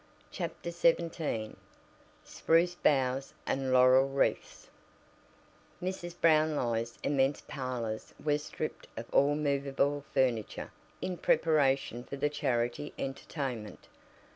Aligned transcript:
CHAPTER 0.31 0.71
XVII 0.71 1.55
SPRUCE 2.23 2.73
BOUGHS 2.81 3.35
AND 3.45 3.71
LAUREL 3.71 4.09
WREATHS 4.09 4.71
Mrs. 5.79 6.19
Brownlie's 6.19 6.97
immense 7.03 7.41
parlors 7.47 8.11
were 8.25 8.39
stripped 8.39 8.87
of 8.97 9.05
all 9.13 9.35
movable 9.35 10.03
furniture 10.11 10.71
in 11.03 11.17
preparation 11.17 12.03
for 12.03 12.15
the 12.15 12.29
charity 12.29 12.95
entertainment. 12.97 13.87